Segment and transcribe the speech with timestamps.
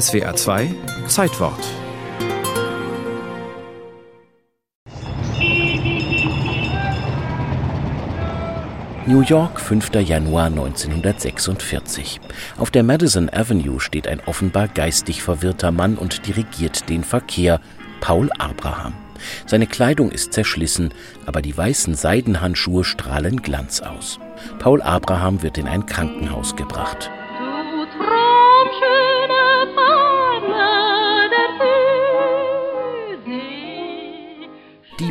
[0.00, 0.74] SWA 2
[1.06, 1.60] Zeitwort
[9.06, 9.94] New York, 5.
[9.94, 12.20] Januar 1946.
[12.58, 17.60] Auf der Madison Avenue steht ein offenbar geistig verwirrter Mann und dirigiert den Verkehr,
[18.00, 18.94] Paul Abraham.
[19.46, 20.92] Seine Kleidung ist zerschlissen,
[21.24, 24.18] aber die weißen Seidenhandschuhe strahlen Glanz aus.
[24.58, 27.12] Paul Abraham wird in ein Krankenhaus gebracht.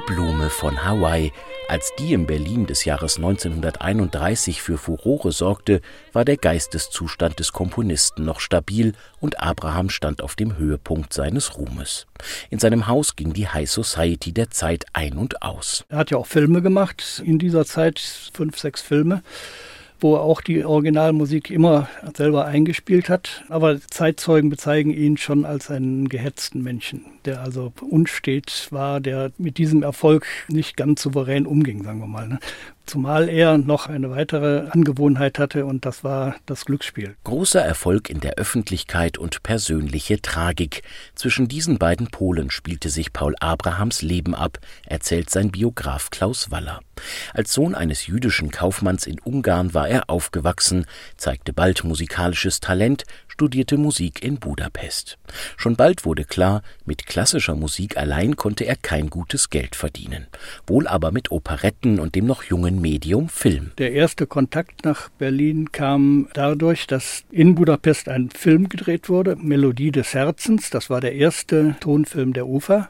[0.05, 1.31] Blume von Hawaii
[1.69, 5.81] als die im Berlin des Jahres 1931 für Furore sorgte,
[6.11, 12.05] war der Geisteszustand des Komponisten noch stabil und Abraham stand auf dem Höhepunkt seines Ruhmes.
[12.49, 15.85] In seinem Haus ging die High Society der Zeit ein und aus.
[15.89, 17.99] Er hat ja auch Filme gemacht in dieser Zeit,
[18.33, 19.23] fünf, sechs Filme
[20.03, 23.43] wo er auch die Originalmusik immer selber eingespielt hat.
[23.49, 29.57] Aber Zeitzeugen bezeigen ihn schon als einen gehetzten Menschen, der also unstet war, der mit
[29.57, 32.27] diesem Erfolg nicht ganz souverän umging, sagen wir mal.
[32.27, 32.39] Ne?
[32.85, 37.15] Zumal er noch eine weitere Angewohnheit hatte und das war das Glücksspiel.
[37.23, 40.83] Großer Erfolg in der Öffentlichkeit und persönliche Tragik.
[41.15, 46.81] Zwischen diesen beiden Polen spielte sich Paul Abrahams Leben ab, erzählt sein Biograf Klaus Waller.
[47.33, 50.85] Als Sohn eines jüdischen Kaufmanns in Ungarn war er aufgewachsen,
[51.17, 55.17] zeigte bald musikalisches Talent, studierte Musik in Budapest.
[55.57, 60.27] Schon bald wurde klar, mit klassischer Musik allein konnte er kein gutes Geld verdienen,
[60.67, 63.71] wohl aber mit Operetten und dem noch jungen Medium Film.
[63.77, 69.91] Der erste Kontakt nach Berlin kam dadurch, dass in Budapest ein Film gedreht wurde, Melodie
[69.91, 72.89] des Herzens, das war der erste Tonfilm der UFA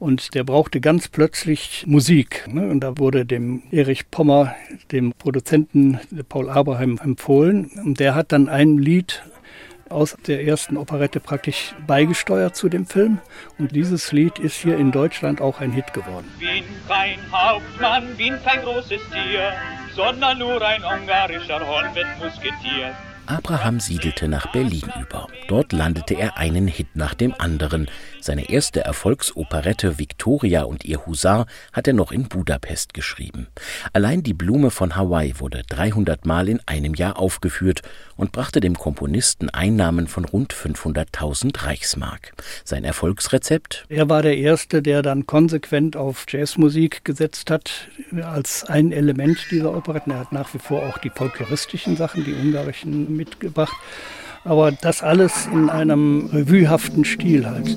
[0.00, 2.48] und der brauchte ganz plötzlich Musik.
[2.50, 2.68] Ne?
[2.68, 4.54] Und da wurde dem Erich Pommer,
[4.90, 7.70] dem Produzenten Paul Abraham, empfohlen.
[7.84, 9.22] Und der hat dann ein Lied
[9.90, 13.18] aus der ersten Operette praktisch beigesteuert zu dem Film.
[13.58, 16.26] Und dieses Lied ist hier in Deutschland auch ein Hit geworden.
[16.38, 19.52] Bin kein Hauptmann, bin kein großes Tier,
[19.94, 22.94] sondern nur ein ungarischer Hornbettmusketier.
[23.30, 25.28] Abraham siedelte nach Berlin über.
[25.46, 27.86] Dort landete er einen Hit nach dem anderen.
[28.20, 33.46] Seine erste Erfolgsoperette Victoria und ihr Husar hat er noch in Budapest geschrieben.
[33.92, 37.82] Allein die Blume von Hawaii wurde 300 Mal in einem Jahr aufgeführt
[38.16, 42.32] und brachte dem Komponisten Einnahmen von rund 500.000 Reichsmark.
[42.64, 43.86] Sein Erfolgsrezept?
[43.88, 47.88] Er war der Erste, der dann konsequent auf Jazzmusik gesetzt hat
[48.22, 50.12] als ein Element dieser Operetten.
[50.12, 53.76] Er hat nach wie vor auch die folkloristischen Sachen, die ungarischen mitgebracht.
[54.44, 57.76] Aber das alles in einem revuehaften Stil halt.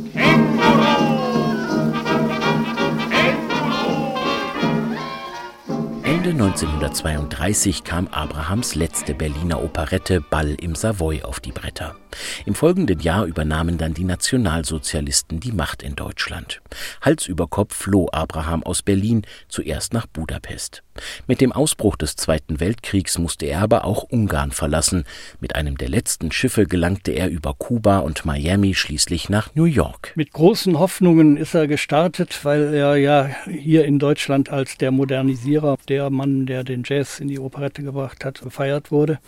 [6.24, 11.98] Ende 1932 kam Abrahams letzte Berliner Operette Ball im Savoy auf die Bretter.
[12.46, 16.62] Im folgenden Jahr übernahmen dann die Nationalsozialisten die Macht in Deutschland.
[17.02, 20.84] Hals über Kopf floh Abraham aus Berlin, zuerst nach Budapest.
[21.28, 25.06] Mit dem Ausbruch des Zweiten Weltkriegs musste er aber auch Ungarn verlassen.
[25.40, 30.14] Mit einem der letzten Schiffe gelangte er über Kuba und Miami schließlich nach New York.
[30.16, 35.78] Mit großen Hoffnungen ist er gestartet, weil er ja hier in Deutschland als der Modernisierer,
[35.88, 39.20] der Mann, der den Jazz in die Operette gebracht hat, gefeiert wurde.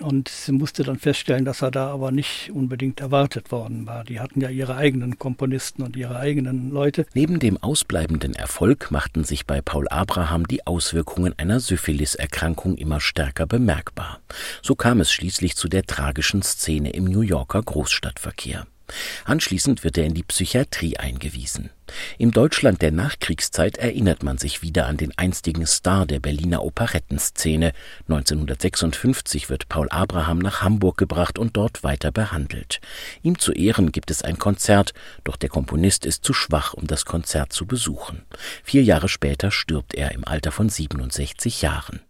[0.00, 4.04] Und sie musste dann feststellen, dass er da aber nicht unbedingt erwartet worden war.
[4.04, 7.06] Die hatten ja ihre eigenen Komponisten und ihre eigenen Leute.
[7.14, 13.46] Neben dem ausbleibenden Erfolg machten sich bei Paul Abraham die Auswirkungen einer Syphilis-Erkrankung immer stärker
[13.46, 14.20] bemerkbar.
[14.60, 18.66] So kam es schließlich zu der tragischen Szene im New Yorker Großstadtverkehr.
[19.24, 21.70] Anschließend wird er in die Psychiatrie eingewiesen.
[22.18, 27.72] Im Deutschland der Nachkriegszeit erinnert man sich wieder an den einstigen Star der Berliner Operettenszene.
[28.08, 32.80] 1956 wird Paul Abraham nach Hamburg gebracht und dort weiter behandelt.
[33.22, 34.94] Ihm zu Ehren gibt es ein Konzert,
[35.24, 38.22] doch der Komponist ist zu schwach, um das Konzert zu besuchen.
[38.64, 42.00] Vier Jahre später stirbt er im Alter von 67 Jahren.